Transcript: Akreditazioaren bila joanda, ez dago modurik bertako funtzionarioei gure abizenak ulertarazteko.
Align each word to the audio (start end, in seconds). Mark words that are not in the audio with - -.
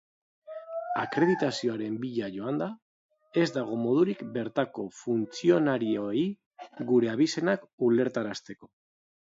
Akreditazioaren 1.01 1.99
bila 2.05 2.29
joanda, 2.37 2.69
ez 3.43 3.45
dago 3.59 3.79
modurik 3.83 4.25
bertako 4.39 4.87
funtzionarioei 5.03 6.27
gure 6.93 7.13
abizenak 7.17 7.71
ulertarazteko. 7.93 8.75